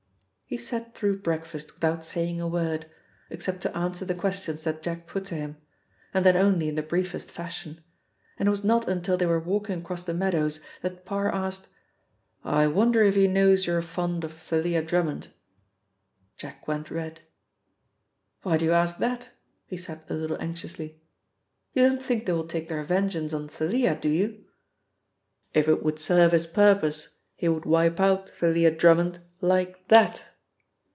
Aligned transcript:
He 0.51 0.57
sat 0.57 0.93
through 0.93 1.19
breakfast 1.21 1.73
without 1.75 2.03
saying 2.03 2.41
a 2.41 2.45
word, 2.45 2.85
except 3.29 3.61
to 3.61 3.73
answer 3.73 4.03
the 4.03 4.13
questions 4.13 4.65
that 4.65 4.83
Jack 4.83 5.07
put 5.07 5.23
to 5.27 5.35
him, 5.35 5.55
and 6.13 6.25
then 6.25 6.35
only 6.35 6.67
in 6.67 6.75
the 6.75 6.83
briefest 6.83 7.31
fashion, 7.31 7.79
and 8.37 8.47
it 8.47 8.49
was 8.49 8.61
not 8.61 8.89
until 8.89 9.15
they 9.15 9.25
were 9.25 9.39
walking 9.39 9.79
across 9.79 10.03
the 10.03 10.13
meadows 10.13 10.59
that 10.81 11.05
Parr 11.05 11.33
asked: 11.33 11.69
"I 12.43 12.67
wonder 12.67 13.01
if 13.01 13.15
he 13.15 13.29
knows 13.29 13.65
you're 13.65 13.81
fond 13.81 14.25
of 14.25 14.33
Thalia 14.33 14.81
Drummond?" 14.81 15.29
Jack 16.35 16.67
went 16.67 16.91
red. 16.91 17.21
"Why 18.41 18.57
do 18.57 18.65
you 18.65 18.73
ask 18.73 18.97
that?" 18.97 19.29
he 19.67 19.77
said 19.77 20.01
a 20.09 20.13
little 20.13 20.35
anxiously. 20.41 21.01
"You 21.71 21.87
don't 21.87 22.03
think 22.03 22.25
they 22.25 22.33
will 22.33 22.45
take 22.45 22.67
their 22.67 22.83
vengeance 22.83 23.31
on 23.31 23.47
Thalia, 23.47 23.95
do 23.95 24.09
you?" 24.09 24.43
"If 25.53 25.69
it 25.69 25.81
would 25.81 25.97
serve 25.97 26.33
his 26.33 26.45
purpose, 26.45 27.07
he 27.37 27.47
would 27.47 27.63
wipe 27.63 28.01
out 28.01 28.29
Thalia 28.29 28.69
Drummond 28.71 29.19
like 29.39 29.87
that." 29.87 30.25